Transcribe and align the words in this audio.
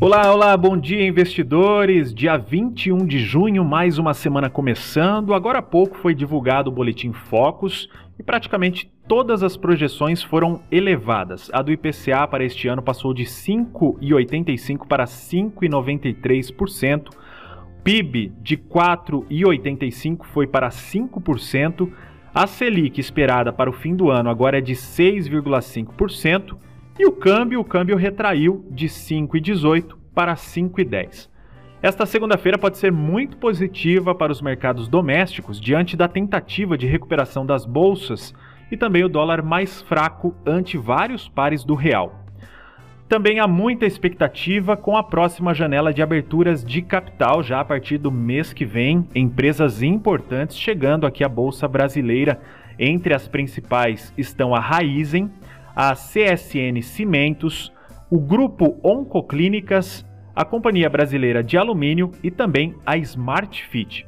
Olá, 0.00 0.34
olá, 0.34 0.56
bom 0.56 0.76
dia 0.76 1.06
investidores. 1.06 2.12
Dia 2.12 2.36
21 2.36 3.06
de 3.06 3.20
junho, 3.20 3.64
mais 3.64 3.96
uma 3.96 4.12
semana 4.12 4.50
começando. 4.50 5.32
Agora 5.32 5.60
há 5.60 5.62
pouco 5.62 5.96
foi 5.96 6.16
divulgado 6.16 6.68
o 6.68 6.72
boletim 6.72 7.12
Focus 7.12 7.88
e 8.18 8.22
praticamente 8.22 8.90
todas 9.06 9.44
as 9.44 9.56
projeções 9.56 10.20
foram 10.20 10.60
elevadas. 10.70 11.48
A 11.52 11.62
do 11.62 11.70
IPCA 11.70 12.26
para 12.28 12.44
este 12.44 12.66
ano 12.66 12.82
passou 12.82 13.14
de 13.14 13.22
5,85 13.22 14.88
para 14.88 15.04
5,93%. 15.04 17.10
PIB 17.84 18.32
de 18.42 18.56
4,85 18.56 20.24
foi 20.24 20.48
para 20.48 20.70
5%. 20.70 21.88
A 22.34 22.48
Selic 22.48 23.00
esperada 23.00 23.52
para 23.52 23.70
o 23.70 23.72
fim 23.72 23.94
do 23.94 24.10
ano 24.10 24.28
agora 24.28 24.58
é 24.58 24.60
de 24.60 24.74
6,5%. 24.74 26.56
E 26.96 27.06
o 27.06 27.12
câmbio, 27.12 27.60
o 27.60 27.64
câmbio 27.64 27.96
retraiu 27.96 28.64
de 28.70 28.86
5,18 28.86 29.96
para 30.14 30.34
5,10. 30.34 31.28
Esta 31.82 32.06
segunda-feira 32.06 32.56
pode 32.56 32.78
ser 32.78 32.92
muito 32.92 33.36
positiva 33.36 34.14
para 34.14 34.30
os 34.30 34.40
mercados 34.40 34.86
domésticos 34.86 35.60
diante 35.60 35.96
da 35.96 36.06
tentativa 36.06 36.78
de 36.78 36.86
recuperação 36.86 37.44
das 37.44 37.66
bolsas 37.66 38.32
e 38.70 38.76
também 38.76 39.04
o 39.04 39.08
dólar 39.08 39.42
mais 39.42 39.82
fraco 39.82 40.34
ante 40.46 40.78
vários 40.78 41.28
pares 41.28 41.64
do 41.64 41.74
real. 41.74 42.24
Também 43.08 43.38
há 43.38 43.46
muita 43.46 43.84
expectativa 43.84 44.76
com 44.76 44.96
a 44.96 45.02
próxima 45.02 45.52
janela 45.52 45.92
de 45.92 46.00
aberturas 46.00 46.64
de 46.64 46.80
capital 46.80 47.42
já 47.42 47.60
a 47.60 47.64
partir 47.64 47.98
do 47.98 48.10
mês 48.10 48.52
que 48.52 48.64
vem, 48.64 49.06
empresas 49.14 49.82
importantes 49.82 50.56
chegando 50.56 51.06
aqui 51.06 51.22
à 51.22 51.28
bolsa 51.28 51.68
brasileira. 51.68 52.40
Entre 52.78 53.12
as 53.12 53.28
principais 53.28 54.12
estão 54.16 54.54
a 54.54 54.58
Raizen, 54.58 55.30
a 55.74 55.94
CSN 55.94 56.80
Cimentos, 56.82 57.72
o 58.10 58.18
Grupo 58.18 58.78
Oncoclínicas, 58.82 60.06
a 60.34 60.44
Companhia 60.44 60.88
Brasileira 60.88 61.42
de 61.42 61.56
Alumínio 61.56 62.10
e 62.22 62.30
também 62.30 62.74
a 62.84 62.96
Smart 62.96 63.64
Fit. 63.64 64.06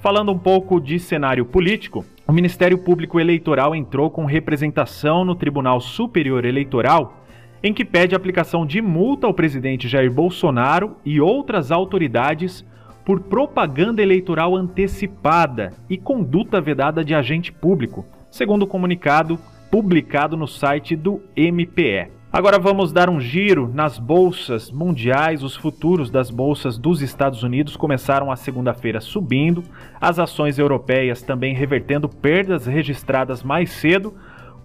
Falando 0.00 0.30
um 0.30 0.38
pouco 0.38 0.80
de 0.80 0.98
cenário 0.98 1.44
político, 1.44 2.04
o 2.26 2.32
Ministério 2.32 2.78
Público 2.78 3.18
Eleitoral 3.18 3.74
entrou 3.74 4.10
com 4.10 4.24
representação 4.24 5.24
no 5.24 5.34
Tribunal 5.34 5.80
Superior 5.80 6.44
Eleitoral, 6.44 7.24
em 7.62 7.72
que 7.72 7.84
pede 7.84 8.14
aplicação 8.14 8.64
de 8.64 8.80
multa 8.80 9.26
ao 9.26 9.34
presidente 9.34 9.88
Jair 9.88 10.12
Bolsonaro 10.12 10.96
e 11.04 11.20
outras 11.20 11.72
autoridades 11.72 12.64
por 13.04 13.20
propaganda 13.20 14.02
eleitoral 14.02 14.54
antecipada 14.54 15.72
e 15.88 15.96
conduta 15.96 16.60
vedada 16.60 17.02
de 17.02 17.14
agente 17.14 17.50
público, 17.50 18.06
segundo 18.30 18.62
o 18.62 18.66
comunicado 18.66 19.38
publicado 19.70 20.36
no 20.36 20.46
site 20.46 20.96
do 20.96 21.22
MPE. 21.36 22.18
Agora 22.30 22.58
vamos 22.58 22.92
dar 22.92 23.08
um 23.08 23.18
giro 23.18 23.70
nas 23.72 23.98
bolsas 23.98 24.70
mundiais. 24.70 25.42
Os 25.42 25.56
futuros 25.56 26.10
das 26.10 26.30
bolsas 26.30 26.76
dos 26.76 27.00
Estados 27.00 27.42
Unidos 27.42 27.74
começaram 27.74 28.30
a 28.30 28.36
segunda-feira 28.36 29.00
subindo, 29.00 29.64
as 29.98 30.18
ações 30.18 30.58
europeias 30.58 31.22
também 31.22 31.54
revertendo 31.54 32.06
perdas 32.06 32.66
registradas 32.66 33.42
mais 33.42 33.70
cedo, 33.70 34.14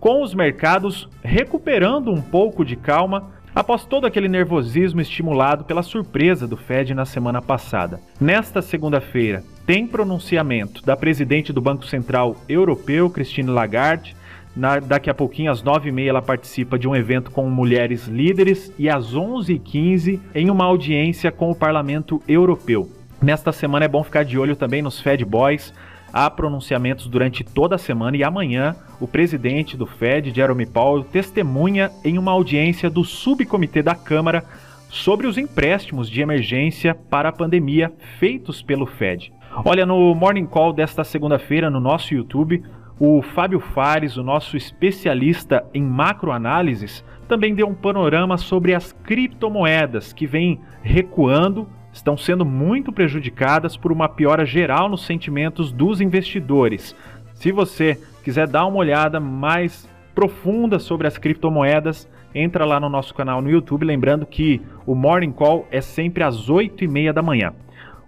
com 0.00 0.22
os 0.22 0.34
mercados 0.34 1.08
recuperando 1.22 2.10
um 2.10 2.20
pouco 2.20 2.64
de 2.64 2.74
calma 2.74 3.30
após 3.54 3.84
todo 3.84 4.06
aquele 4.06 4.28
nervosismo 4.28 5.00
estimulado 5.00 5.62
pela 5.64 5.84
surpresa 5.84 6.48
do 6.48 6.56
Fed 6.56 6.94
na 6.94 7.04
semana 7.04 7.40
passada. 7.40 8.00
Nesta 8.20 8.60
segunda-feira, 8.60 9.44
tem 9.64 9.86
pronunciamento 9.86 10.84
da 10.84 10.96
presidente 10.96 11.52
do 11.52 11.60
Banco 11.60 11.86
Central 11.86 12.36
Europeu, 12.48 13.08
Christine 13.08 13.50
Lagarde 13.50 14.16
na, 14.54 14.78
daqui 14.78 15.08
a 15.08 15.14
pouquinho, 15.14 15.50
às 15.50 15.62
9h30, 15.62 16.06
ela 16.06 16.22
participa 16.22 16.78
de 16.78 16.86
um 16.86 16.94
evento 16.94 17.30
com 17.30 17.48
mulheres 17.48 18.06
líderes 18.06 18.72
e 18.78 18.88
às 18.88 19.14
11h15 19.14 20.20
em 20.34 20.50
uma 20.50 20.64
audiência 20.64 21.32
com 21.32 21.50
o 21.50 21.54
Parlamento 21.54 22.22
Europeu. 22.28 22.90
Nesta 23.20 23.52
semana 23.52 23.84
é 23.84 23.88
bom 23.88 24.02
ficar 24.02 24.24
de 24.24 24.38
olho 24.38 24.56
também 24.56 24.82
nos 24.82 25.00
Fed 25.00 25.24
Boys. 25.24 25.72
Há 26.12 26.28
pronunciamentos 26.28 27.06
durante 27.06 27.42
toda 27.42 27.76
a 27.76 27.78
semana 27.78 28.16
e 28.16 28.24
amanhã 28.24 28.76
o 29.00 29.08
presidente 29.08 29.76
do 29.76 29.86
Fed, 29.86 30.30
Jerome 30.34 30.66
Powell, 30.66 31.04
testemunha 31.04 31.90
em 32.04 32.18
uma 32.18 32.32
audiência 32.32 32.90
do 32.90 33.02
subcomitê 33.02 33.82
da 33.82 33.94
Câmara 33.94 34.44
sobre 34.90 35.26
os 35.26 35.38
empréstimos 35.38 36.10
de 36.10 36.20
emergência 36.20 36.94
para 36.94 37.30
a 37.30 37.32
pandemia 37.32 37.90
feitos 38.18 38.60
pelo 38.60 38.84
Fed. 38.84 39.32
Olha, 39.64 39.86
no 39.86 40.14
Morning 40.14 40.46
Call 40.46 40.72
desta 40.72 41.02
segunda-feira 41.02 41.70
no 41.70 41.80
nosso 41.80 42.12
YouTube, 42.12 42.62
o 43.04 43.20
Fábio 43.20 43.58
Fares, 43.58 44.16
o 44.16 44.22
nosso 44.22 44.56
especialista 44.56 45.64
em 45.74 45.82
macroanálises, 45.82 47.04
também 47.26 47.52
deu 47.52 47.66
um 47.66 47.74
panorama 47.74 48.36
sobre 48.36 48.76
as 48.76 48.92
criptomoedas 48.92 50.12
que 50.12 50.24
vêm 50.24 50.60
recuando, 50.84 51.68
estão 51.92 52.16
sendo 52.16 52.44
muito 52.44 52.92
prejudicadas 52.92 53.76
por 53.76 53.90
uma 53.90 54.08
piora 54.08 54.46
geral 54.46 54.88
nos 54.88 55.04
sentimentos 55.04 55.72
dos 55.72 56.00
investidores. 56.00 56.94
Se 57.34 57.50
você 57.50 58.00
quiser 58.22 58.46
dar 58.46 58.66
uma 58.66 58.78
olhada 58.78 59.18
mais 59.18 59.90
profunda 60.14 60.78
sobre 60.78 61.08
as 61.08 61.18
criptomoedas, 61.18 62.08
entra 62.32 62.64
lá 62.64 62.78
no 62.78 62.88
nosso 62.88 63.12
canal 63.14 63.42
no 63.42 63.50
YouTube, 63.50 63.84
lembrando 63.84 64.24
que 64.24 64.62
o 64.86 64.94
Morning 64.94 65.32
Call 65.32 65.66
é 65.72 65.80
sempre 65.80 66.22
às 66.22 66.48
8 66.48 66.84
e 66.84 66.86
meia 66.86 67.12
da 67.12 67.20
manhã. 67.20 67.52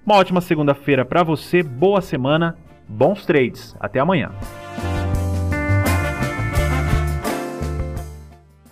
Uma 0.06 0.18
ótima 0.18 0.40
segunda-feira 0.40 1.04
para 1.04 1.24
você, 1.24 1.64
boa 1.64 2.00
semana, 2.00 2.56
bons 2.88 3.26
trades, 3.26 3.76
até 3.80 3.98
amanhã. 3.98 4.30